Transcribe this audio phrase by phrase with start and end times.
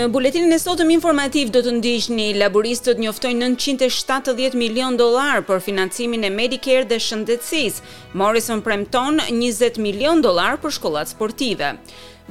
[0.00, 6.24] Në buletinin e sotëm informativ do të ndiqni, laboristët njoftojnë 970 milion dollar për financimin
[6.24, 7.82] e Medicare dhe shëndetësisë.
[8.22, 11.74] Morrison premton 20 milion dollar për shkollat sportive.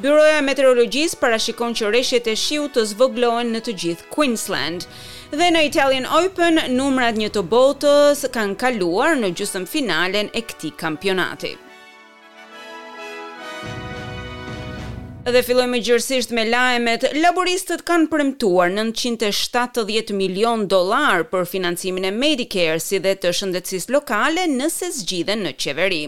[0.01, 4.89] Byroja e meteorologjisë parashikon që rreshjet e shiut të zvogëlohen në të gjithë Queensland.
[5.37, 11.53] Dhe në Italian Open, numrat një të botës kanë kaluar në gjysmëfinalen e këtij kampionati.
[15.29, 17.03] Dhe fillojmë gjërësisht me lajmet.
[17.21, 24.47] Laboristët kanë premtuar 970 milion dollar për financimin e Medicare si dhe të shëndetësisë lokale
[24.55, 26.01] nëse zgjidhen në qeveri.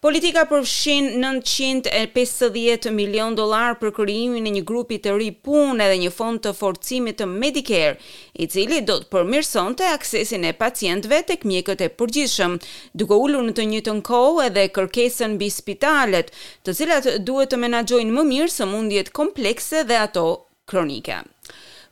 [0.00, 6.12] Politika përfshin 950 milion dolar për kërimin e një grupi të ri punë edhe një
[6.18, 7.98] fond të forcimit të Medicare,
[8.32, 12.54] i cili do të përmirëson të aksesin e pacientve të këmjekët e përgjithshëm,
[13.02, 16.30] duke ullur në të një të nkohë edhe kërkesën bi spitalet,
[16.64, 20.24] të cilat duhet të menagjojnë më mirë së mundjet komplekse dhe ato
[20.72, 21.18] kronike.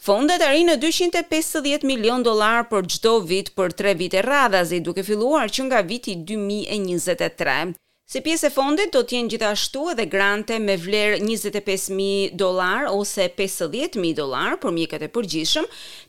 [0.09, 5.69] Fondet arrinë 250 milion dollar për çdo vit për 3 vite radhazi, duke filluar që
[5.69, 7.75] nga viti 2023.
[8.09, 13.27] Si pjesë e fondit do të jenë gjithashtu edhe grante me vlerë 25000 dollar ose
[13.37, 15.67] 50000 dollar për mjekët e përgjithshëm,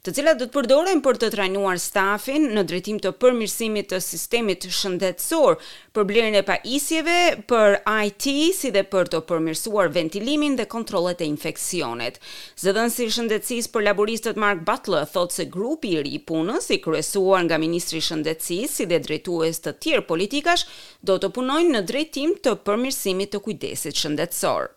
[0.07, 4.63] të cilat do të përdoren për të trajnuar stafin në drejtim të përmirësimit të sistemit
[4.77, 5.57] shëndetësor,
[5.91, 7.17] për blerjen e pajisjeve,
[7.51, 7.75] për
[8.07, 12.21] IT si dhe për të përmirësuar ventilimin dhe kontrollet e infeksionit.
[12.63, 16.79] Zëdhënësi i shëndetësisë për laboristët Mark Butler thotë se grupi i ri i punës i
[16.79, 20.63] kryesuar nga ministri i shëndetësisë si dhe drejtues të tjerë politikash
[21.03, 24.75] do të punojnë në drejtim të përmirësimit të kujdesit shëndetësor.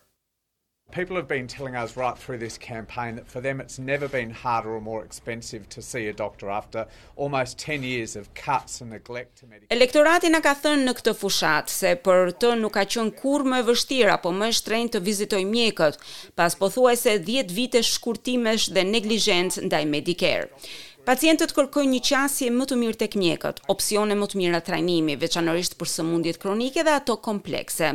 [0.92, 4.30] People have been telling us right through this campaign that for them it's never been
[4.40, 6.84] harder or more expensive to see a doctor after
[7.16, 9.46] almost 10 years of cuts and neglect to
[9.76, 13.62] Elektorati na ka thënë në këtë fushat se për të nuk ka qenë kurrë më
[13.62, 15.96] e vështirë apo më e shtrenjtë të vizitoj mjekët
[16.36, 20.50] pas pothuajse 10 vitesh shkurtimesh dhe neglizhencë ndaj Medicare.
[21.02, 25.74] Pacientët kërkojnë një qasje më të mirë tek mjekët, opsione më të mira trajnimi, veçanërisht
[25.80, 27.88] për sëmundjet kronike dhe ato komplekse.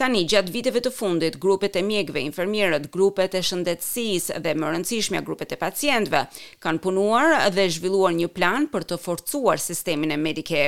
[0.00, 5.22] Tani, gjatë viteve të fundit, grupet e mjekëve, infermierët, grupet e shëndetësisë dhe më rëndësishmja
[5.28, 6.24] grupet e pacientëve
[6.66, 10.66] kanë punuar dhe zhvilluar një plan për të forcuar sistemin e medike.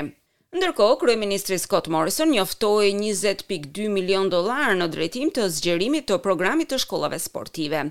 [0.50, 6.81] Ndërkohë, kryeministri Scott Morrison njoftoi 20.2 milion dollar në drejtim të zgjerimit të programit të
[6.83, 7.84] shkollave sportive.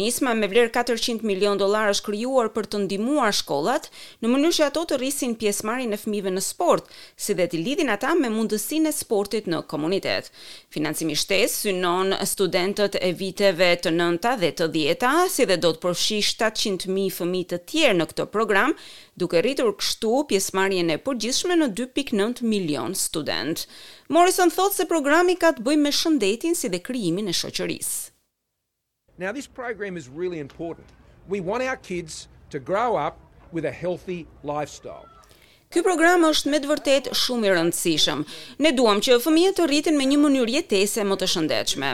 [0.00, 3.90] Nisma me vlerë 400 milion dollar është krijuar për të ndihmuar shkollat
[4.24, 7.92] në mënyrë që ato të rrisin pjesëmarrjen e fëmijëve në sport, si dhe të lidhin
[7.92, 10.32] ata me mundësinë e sportit në komunitet.
[10.72, 15.84] Financimi shtesë synon studentët e viteve të 9-ta dhe të 10-ta, si dhe do të
[15.84, 18.72] përfshijë 700.000 fëmijë të tjerë në këtë program,
[19.20, 23.64] duke rritur kështu pjesëmarrjen e përgjithshme në 2.9 milion student.
[24.16, 27.98] Morrison thotë se programi ka të bëjë me shëndetin si dhe krijimin e shoqërisë.
[29.18, 30.86] Now this program is really important.
[31.28, 33.16] We want our kids to grow up
[33.52, 35.06] with a healthy lifestyle.
[35.68, 38.20] Ky program është me të vërtet shumë i rëndësishëm.
[38.64, 41.90] Ne duam që fëmijët të rriten me një mënyrë jetese më të shëndetshme.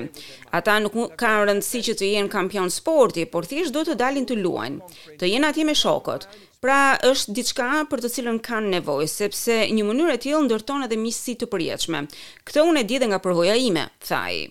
[0.58, 4.38] Ata nuk kanë rëndësi që të jenë kampion sporti, por thjesht do të dalin të
[4.44, 6.28] luajnë, të jenë atje me shokët.
[6.62, 6.78] Pra
[7.10, 11.34] është diçka për të cilën kanë nevojë, sepse një mënyrë e tillë ndërton edhe miqësi
[11.42, 12.04] të përshtatshme.
[12.46, 14.44] Këtë unë e di edhe nga përvoja ime, thaj.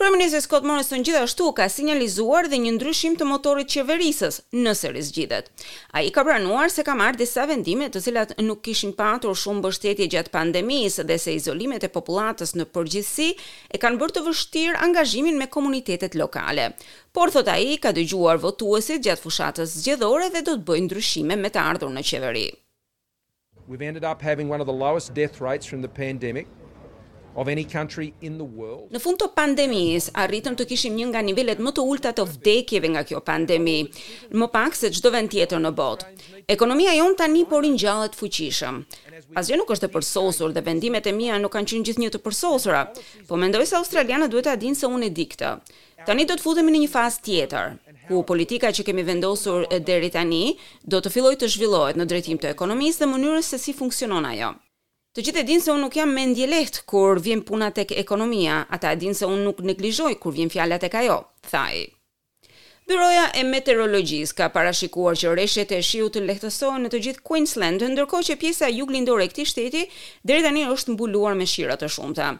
[0.00, 5.50] Kryeministri Scott Morrison gjithashtu ka sinjalizuar dhe një ndryshim të motorit qeverisës nëse rizgjidhet.
[5.92, 9.60] A i ka pranuar se ka marrë disa vendime të cilat nuk kishin patur shumë
[9.66, 13.26] bështetje gjatë pandemisë dhe se izolimet e popullatës në përgjithsi
[13.76, 16.70] e kanë bërë të vështirë angazhimin me komunitetet lokale.
[17.12, 21.36] Por, thot a i, ka dëgjuar votuesit gjatë fushatës zgjedhore dhe do të bëjë ndryshime
[21.44, 22.46] me të ardhur në qeveri.
[23.68, 26.48] We've ended up having one of the lowest death rates from the pandemic
[27.36, 28.88] of any country in the world.
[28.94, 32.90] Në fund të pandemis, arritëm të kishim një nga nivellet më të ulta të vdekjeve
[32.94, 33.76] nga kjo pandemi,
[34.32, 36.08] më pak se çdo vend tjetër në botë.
[36.50, 38.80] Ekonomia jon tani po ringjallet fuqishëm.
[39.38, 42.84] Asgjë nuk është e përsosur dhe vendimet e mia nuk kanë qenë gjithnjë të përsosura,
[43.28, 45.52] po mendoj se australianët duhet ta dinë se unë e di këtë.
[46.08, 47.74] Tani do të futemi në një fazë tjetër,
[48.08, 52.48] ku politika që kemi vendosur deri tani do të fillojë të zhvillohet në drejtim të
[52.56, 54.54] ekonomisë dhe mënyrës se si funksionon ajo.
[55.16, 58.60] Të gjithë e dinë se unë nuk jam mendje lehtë kur vjen puna tek ekonomia,
[58.78, 61.22] ata e dinë se unë nuk neglizhoj kur vjen fjalla tek ajo,
[61.54, 61.78] thaj.
[62.88, 67.82] Byroja e meteorologjisë ka parashikuar që rreshtet e shiut të lehtësohen në të gjithë Queensland,
[67.92, 69.82] ndërkohë që pjesa juglindore e këtij shteti
[70.30, 72.30] deri tani është mbuluar me shira të shumta.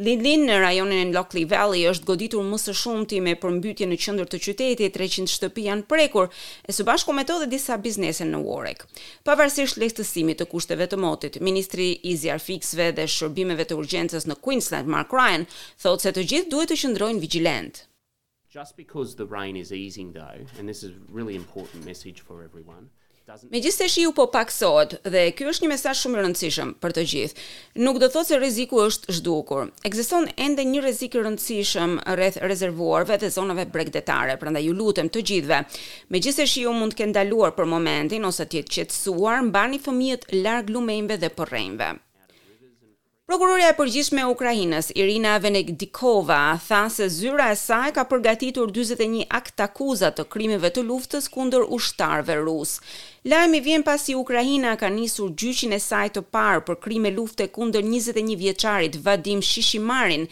[0.00, 4.30] Lindlin në rajonin e Lockley Valley është goditur më së shumti me përmbytje në qendër
[4.32, 6.32] të qytetit, 300 shtëpi janë prekur,
[6.64, 8.88] e së bashku me to dhe disa biznese në Warwick.
[9.28, 14.88] Pavarësisht lehtësimit të kushteve të motit, ministri i zjarfiksve dhe shërbimeve të urgjencës në Queensland,
[14.96, 15.46] Mark Ryan,
[15.86, 17.84] thotë se të gjithë duhet të qëndrojnë vigjilent.
[18.52, 22.36] Just because the rain is easing though, and this is a really important message for
[22.48, 22.84] everyone.
[23.54, 24.24] Me gjithë se shiu po
[24.54, 27.34] sot, dhe kjo është një mesaj shumë rëndësishëm për të gjithë,
[27.86, 29.70] nuk do thot se reziku është zhdukur.
[29.86, 35.62] Egziston ende një rezik rëndësishëm rreth rezervuarve dhe zonave bregdetare, prenda ju lutem të gjithve.
[36.10, 40.26] Me gjithë se shiu mund të kendaluar për momentin ose tjetë qetsuar, mba një fëmijët
[40.42, 41.92] larg lumejnve dhe përrejnve.
[43.30, 49.20] Prokuroria e përgjithshme e Ukrainës, Irina Venedikova, tha se zyra e saj ka përgatitur 41
[49.38, 49.54] akt
[50.16, 52.82] të krimeve të luftës kundër ushtarëve rusë.
[53.24, 57.82] Lajmi vjen pasi Ukraina ka nisur gjyqin e saj të parë për krime lufte kundër
[57.84, 60.22] 21 vjeçarit Vadim Shishimarin,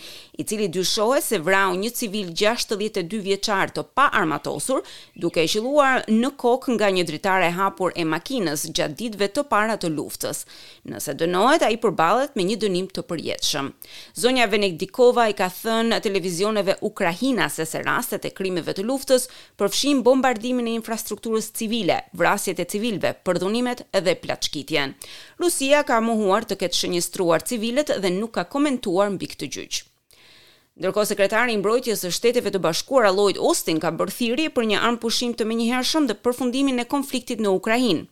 [0.40, 4.80] i cili dyshohet se vrau një civil 62 vjeçar të paarmatosur,
[5.20, 9.44] duke e qelluar në kokë nga një dritare e hapur e makinës gjatë ditëve të
[9.52, 10.46] para të luftës.
[10.88, 13.68] Nëse dënohet, ai përballet me një dënim të përjetshëm.
[14.16, 19.28] Zonja Venedikova i ka thënë televizioneve ukrainase se rastet e krimeve të luftës
[19.60, 24.94] përfshin bombardimin e infrastrukturës civile, vrasjet e civil civilëve, për dhunimet edhe plaçkitjen.
[25.42, 29.87] Rusia ka mohuar të ketë shënjestruar civilët dhe nuk ka komentuar mbi këtë gjyqë.
[30.78, 34.82] Ndërkohë sekretari i mbrojtjes së Shteteve të Bashkuara Lloyd Austin ka bërë thirrje për një
[34.88, 38.04] armë pushim të menjëhershëm dhe përfundimin e konfliktit në Ukrainë.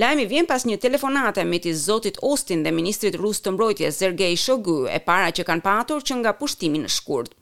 [0.00, 4.38] Lajmi vjen pas një telefonate me të zotit Austin dhe ministrit rus të mbrojtjes Sergei
[4.46, 7.36] Shogu e para që kanë patur që nga pushtimi në shkurt.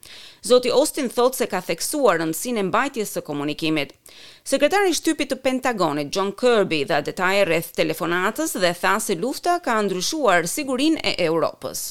[0.50, 3.94] Zoti Austin thotë se ka theksuar rëndësinë e mbajtjes së komunikimit.
[4.42, 9.60] Sekretari i shtypit të Pentagonit John Kirby dha detaje rreth telefonatës dhe tha se lufta
[9.68, 11.90] ka ndryshuar sigurinë e Europës.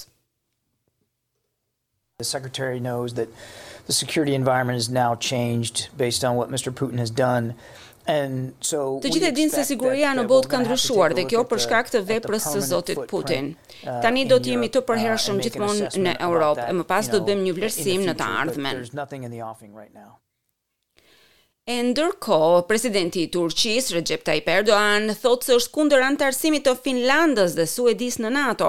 [2.19, 3.27] The secretary knows that
[3.87, 6.71] the security environment is now changed based on what Mr.
[6.71, 7.55] Putin has done.
[8.05, 11.61] And so Të gjithë e dinë se siguria në botë ka ndryshuar dhe kjo për
[11.65, 13.49] shkak të veprës së Zotit Putin.
[13.81, 17.17] Uh, Tani do të jemi të përhershëm uh, gjithmonë në Europë e më pas do
[17.23, 18.85] të bëjmë një vlerësim në të ardhmen.
[21.65, 27.53] E ndërko, presidenti i Turqis, Recep Tayyip Erdoğan, thot se është kunder antarësimit të Finlandës
[27.55, 28.67] dhe Suedis në NATO.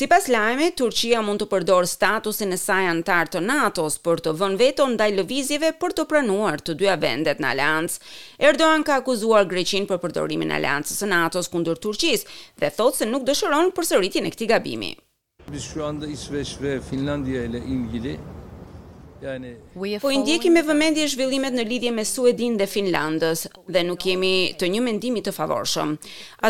[0.00, 4.34] Si pas lajme, Turqia mund të përdor statusin e saj antar të NATO-s për të
[4.42, 8.06] vën veto ndaj lëvizjeve për të pranuar të dyja vendet në aliancë.
[8.50, 12.26] Erdoğan ka akuzuar Greqin për përdorimin e aliancës së NATO-s kundër Turqis
[12.60, 14.92] dhe thot se nuk dëshiron përsëritjen e këtij gabimi.
[15.48, 18.18] Biz şu anda İsveç ve Finlandiya ile ilgili
[20.00, 23.40] Po ndjekim me vëmendje zhvillimet në lidhje me Suedin dhe Finlandës
[23.76, 24.30] dhe nuk kemi
[24.60, 25.96] të një mendimi të favorshëm.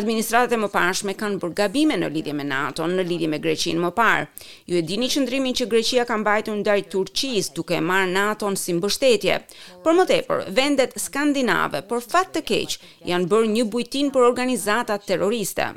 [0.01, 3.91] Administratat e mëparshme kanë bërë gabime në lidhje me NATO, në lidhje me Greqinë më
[4.03, 4.29] parë.
[4.69, 9.41] Ju e dini qëndrimin që Greqia ka mbajtur ndaj Turqisë duke marrë nato si mbështetje.
[9.85, 12.77] Por më tepër, vendet skandinave, por fat të keq,
[13.09, 15.73] janë bërë një bujtin për organizata terroriste.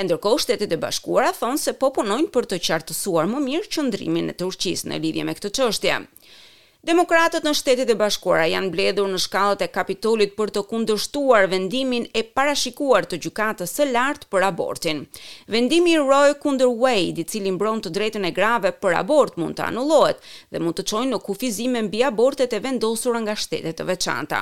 [0.00, 4.32] E ndërkohë shtetet e bashkuara thon se po punojnë për të qartësuar më mirë qendrimin
[4.32, 5.98] e Turqisë në lidhje me këtë çështje.
[6.88, 12.06] Demokratët në shtetet e bashkuara janë mbledhur në shkallët e kapitolit për të kundërshtuar vendimin
[12.16, 15.02] e parashikuar të gjukatës së lartë për abortin.
[15.52, 19.66] Vendimi Roe kundër Wade, i cili mbron të drejtën e grave për abort, mund të
[19.68, 24.40] anullohet dhe mund të çojë në kufizime mbi abortet e vendosura nga shtetet e veçanta.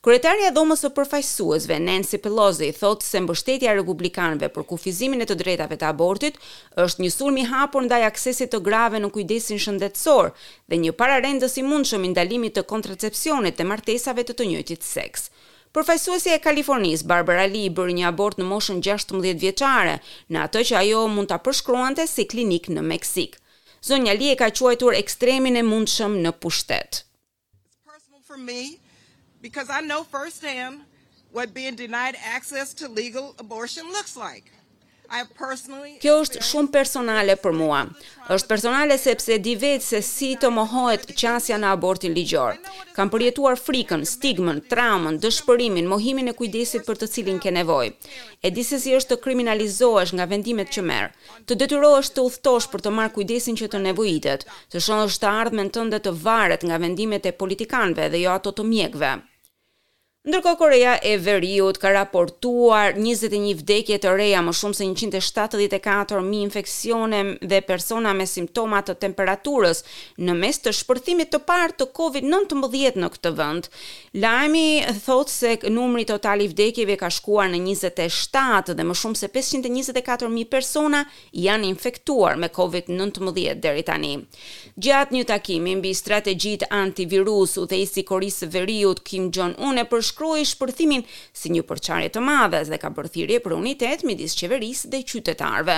[0.00, 5.26] Kryetaria e Dhomës së Përfaqësuesve Nancy Pelosi thotë se mbështetja e republikanëve për kufizimin e
[5.28, 6.38] të drejtave të abortit
[6.84, 10.30] është një sulm i hapur ndaj aksesit të grave në kujdesin shëndetësor
[10.72, 15.26] dhe një pararendës i mundshëm i ndalimit të kontracepcionit të martesave të të njëjtit seks.
[15.76, 19.98] Përfaqësuesja e Kalifornisë Barbara Lee bëri një abort në moshën 16 vjeçare,
[20.32, 23.36] në atë që ajo mund ta përshkruante si klinik në Meksik.
[23.90, 27.04] Zonja Lee e ka quajtur ekstremin e mundshëm në pushtet
[29.42, 30.82] because I know firsthand
[31.32, 34.52] what being denied access to legal abortion looks like.
[36.00, 37.80] Kjo është shumë personale për mua.
[38.30, 42.60] Është personale sepse di vetë se si të mohohet qasja në abortin ligjor.
[42.94, 47.88] Kam përjetuar frikën, stigmën, traumën, dëshpërimin, mohimin e kujdesit për të cilin ke nevoj.
[48.38, 51.10] E di se si është të kriminalizohesh nga vendimet që merë,
[51.42, 55.34] të detyrohesh të uthtosh për të marë kujdesin që të nevojitet, të shohësh është të
[55.42, 59.12] ardhme në tënde të varet nga vendimet e politikanve dhe jo ato të mjekve.
[60.20, 64.86] Ndërkohë Korea e Veriut ka raportuar 21 vdekje të reja, më shumë se
[65.16, 69.80] 174.000 infeksione dhe persona me simptoma të temperaturës
[70.20, 73.70] në mes të shpërthimit të parë të COVID-19 në këtë vend.
[74.20, 74.66] Lajmi
[75.06, 80.50] thot se numri total i vdekjeve ka shkuar në 27 dhe më shumë se 524.000
[80.52, 81.00] persona
[81.32, 84.12] janë infektuar me COVID-19 deri tani.
[84.76, 90.44] Gjatë një takimi mbi strategjitë antivirus u theisi Korisë Veriut Kim Jong-un e për përshkruaj
[90.52, 91.02] shpërthimin
[91.40, 95.76] si një përçarje të madhe dhe ka bërë thirrje për unitet midis qeverisë dhe qytetarëve.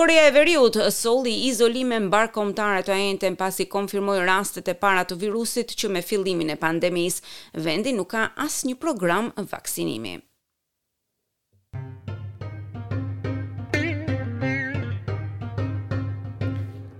[0.00, 5.74] Korea e Veriut solli izolime mbarkomtare të ajente pasi konfirmoi rastet e para të virusit
[5.78, 10.16] që me fillimin e pandemisë vendi nuk ka asnjë program vaksinimi.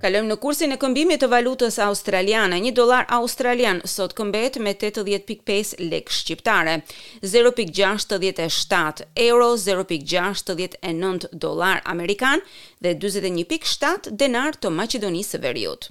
[0.07, 2.61] Kalojmë në kursin e këmbimit të valutës australiane.
[2.63, 6.77] Një dolar australian sot këmbet me 80.5 lek shqiptare,
[7.27, 12.47] 0.67 euro, 0.69 dolar amerikan
[12.79, 15.91] dhe 21.7 denar të Macedonisë së Veriut.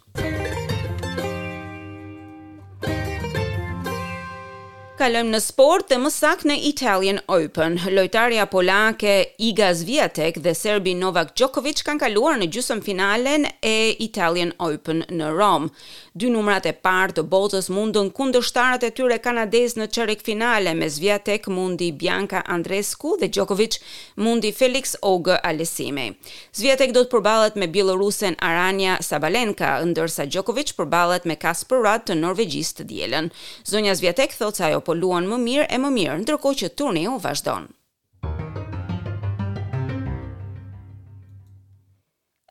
[5.06, 7.76] kalojmë në sport dhe më saktë në Italian Open.
[7.94, 9.12] Lojtarja polake
[9.46, 15.68] Iga Swiatek dhe serbi Novak Djokovic kanë kaluar në gjysmëfinalen e Italian Open në Rom.
[16.16, 20.90] Dy numrat e parë të botës mundën kundërshtarat e tyre kanadez në çerek finale me
[20.90, 23.78] Swiatek mundi Bianca Andreescu dhe Djokovic
[24.24, 26.08] mundi Felix Auger-Aliassime.
[26.56, 32.18] Swiatek do të përballet me bieloruse Arania Sabalenka ndërsa Djokovic përballet me Casper Ruud të
[32.24, 33.30] Norvegjisë të dielën.
[33.70, 37.16] Zonja Swiatek thotë se ajo po luan më mirë e më mirë ndërkohë që turneu
[37.26, 37.68] vazhdon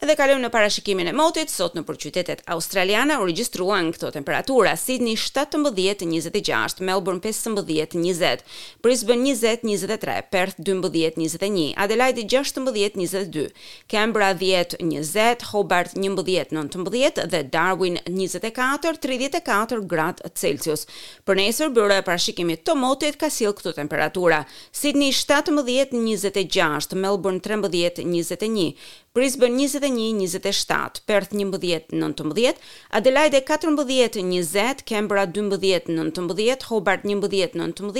[0.04, 4.74] Edhe kalojmë në parashikimin e motit, sot në për qytetet australiana u regjistruan këto temperatura:
[4.76, 8.42] Sydney 17-26, Melbourne 15-20,
[8.84, 13.46] Brisbane 20-23, Perth 12-21, Adelaide 16-22,
[13.88, 20.84] Canberra 10-20, Hobart 11-19 dhe Darwin 24-34 gradë Celsius.
[21.24, 28.68] Për nesër bëra parashikimi të motit ka sill këto temperatura: Sydney 17-26, Melbourne 13-21,
[29.14, 32.52] Brisbane 20 21-27, Perth 11-19,
[32.92, 37.92] Adelaide 14-20, Canberra 12-19, Hobart 11-19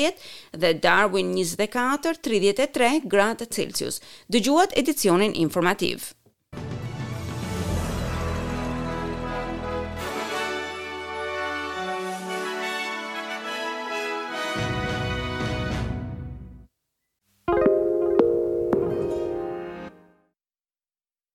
[0.59, 4.01] dhe Darwin 24-33 gradë Celsius.
[4.33, 6.15] Dëgjuat edicionin informativ.